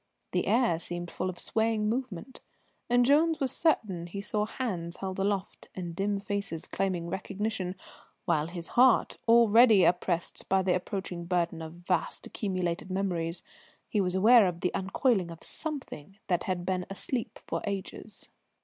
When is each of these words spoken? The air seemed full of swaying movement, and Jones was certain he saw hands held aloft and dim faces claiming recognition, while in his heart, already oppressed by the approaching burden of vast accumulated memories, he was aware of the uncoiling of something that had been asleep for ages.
The 0.31 0.47
air 0.47 0.79
seemed 0.79 1.11
full 1.11 1.29
of 1.29 1.37
swaying 1.39 1.87
movement, 1.87 2.41
and 2.89 3.05
Jones 3.05 3.39
was 3.39 3.51
certain 3.51 4.07
he 4.07 4.19
saw 4.19 4.47
hands 4.47 4.95
held 4.97 5.19
aloft 5.19 5.67
and 5.75 5.95
dim 5.95 6.19
faces 6.19 6.65
claiming 6.65 7.07
recognition, 7.07 7.75
while 8.25 8.45
in 8.47 8.55
his 8.55 8.69
heart, 8.69 9.19
already 9.27 9.83
oppressed 9.83 10.49
by 10.49 10.63
the 10.63 10.73
approaching 10.73 11.25
burden 11.25 11.61
of 11.61 11.73
vast 11.87 12.25
accumulated 12.25 12.89
memories, 12.89 13.43
he 13.87 14.01
was 14.01 14.15
aware 14.15 14.47
of 14.47 14.61
the 14.61 14.73
uncoiling 14.73 15.29
of 15.29 15.43
something 15.43 16.17
that 16.25 16.45
had 16.45 16.65
been 16.65 16.87
asleep 16.89 17.37
for 17.45 17.61
ages. 17.67 18.27